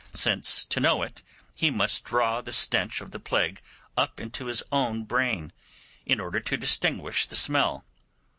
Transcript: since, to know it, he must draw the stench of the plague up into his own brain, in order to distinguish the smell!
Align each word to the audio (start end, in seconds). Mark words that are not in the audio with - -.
since, 0.13 0.65
to 0.65 0.79
know 0.79 1.03
it, 1.03 1.21
he 1.53 1.69
must 1.69 2.03
draw 2.03 2.41
the 2.41 2.51
stench 2.51 3.01
of 3.01 3.11
the 3.11 3.19
plague 3.19 3.61
up 3.95 4.19
into 4.19 4.47
his 4.47 4.63
own 4.71 5.03
brain, 5.05 5.53
in 6.07 6.19
order 6.19 6.39
to 6.39 6.57
distinguish 6.57 7.27
the 7.27 7.35
smell! 7.35 7.85